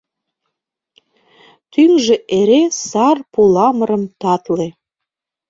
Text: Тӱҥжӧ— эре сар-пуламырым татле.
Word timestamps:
Тӱҥжӧ— 1.71 2.15
эре 2.39 2.61
сар-пуламырым 2.89 4.03
татле. 4.21 4.67